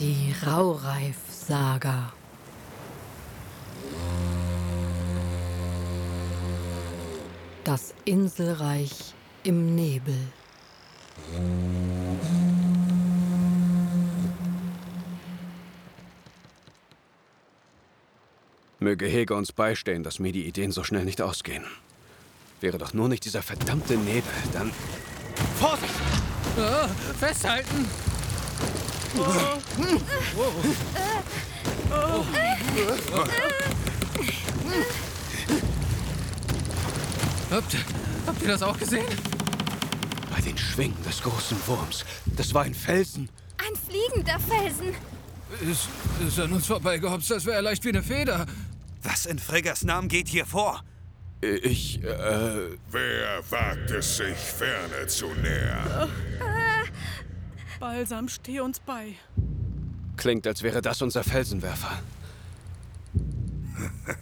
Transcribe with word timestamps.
Graureif-Saga. 0.00 2.14
Das 7.64 7.92
Inselreich 8.06 9.12
im 9.42 9.74
Nebel. 9.74 10.14
Möge 18.78 19.04
Hege 19.04 19.34
uns 19.34 19.52
beistehen, 19.52 20.02
dass 20.02 20.18
mir 20.18 20.32
die 20.32 20.46
Ideen 20.46 20.72
so 20.72 20.82
schnell 20.82 21.04
nicht 21.04 21.20
ausgehen. 21.20 21.66
Wäre 22.62 22.78
doch 22.78 22.94
nur 22.94 23.10
nicht 23.10 23.26
dieser 23.26 23.42
verdammte 23.42 23.98
Nebel, 23.98 24.32
dann... 24.54 24.72
Vorsicht! 25.58 25.92
Oh, 26.56 26.88
festhalten! 27.18 28.09
Oh. 29.16 29.22
Oh. 31.92 32.24
Habt, 37.50 37.76
habt 38.26 38.42
ihr 38.42 38.48
das 38.48 38.62
auch 38.62 38.78
gesehen? 38.78 39.04
Bei 40.30 40.40
den 40.40 40.56
Schwingen 40.56 41.02
des 41.02 41.20
großen 41.22 41.56
Wurms. 41.66 42.04
Das 42.36 42.54
war 42.54 42.62
ein 42.62 42.74
Felsen. 42.74 43.28
Ein 43.58 43.74
fliegender 43.76 44.38
Felsen. 44.38 44.94
Ist, 45.68 45.88
ist 46.26 46.38
an 46.38 46.52
uns 46.52 46.66
vorbeigehopst, 46.66 47.30
das 47.30 47.44
wäre 47.44 47.60
leicht 47.60 47.84
wie 47.84 47.88
eine 47.88 48.04
Feder. 48.04 48.46
Was 49.02 49.26
in 49.26 49.38
Friggers 49.38 49.82
Namen 49.82 50.08
geht 50.08 50.28
hier 50.28 50.46
vor? 50.46 50.84
Ich, 51.40 52.04
äh... 52.04 52.76
Wer 52.90 53.42
wagt 53.50 53.90
es 53.90 54.18
sich, 54.18 54.36
Ferne 54.36 55.06
zu 55.08 55.26
nähern? 55.42 56.08
Balsam, 57.90 58.28
steh 58.28 58.60
uns 58.60 58.78
bei. 58.78 59.16
Klingt, 60.16 60.46
als 60.46 60.62
wäre 60.62 60.80
das 60.80 61.02
unser 61.02 61.24
Felsenwerfer. 61.24 61.90